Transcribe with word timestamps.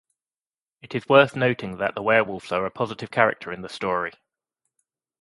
It 0.81 0.95
is 0.95 1.07
worth 1.07 1.35
noting 1.35 1.77
that 1.77 1.93
the 1.93 2.01
Werewolves 2.01 2.51
are 2.51 2.67
positive 2.71 3.11
characters 3.11 3.53
in 3.53 3.61
the 3.61 3.69
story. 3.69 4.11